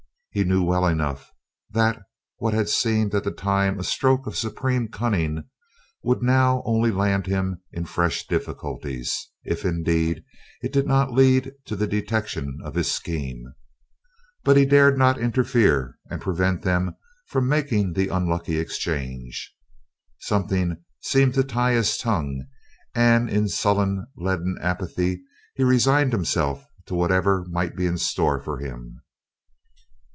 [0.33, 1.29] He knew well enough
[1.71, 2.01] that
[2.37, 5.43] what had seemed at the time a stroke of supreme cunning
[6.03, 10.23] would now only land him in fresh difficulties, if indeed
[10.61, 13.43] it did not lead to the detection of his scheme.
[14.45, 16.95] But he dared not interfere and prevent them
[17.27, 19.53] from making the unlucky exchange.
[20.21, 22.45] Something seemed to tie his tongue,
[22.95, 25.23] and in sullen leaden apathy
[25.55, 29.01] he resigned himself to whatever might be in store for him.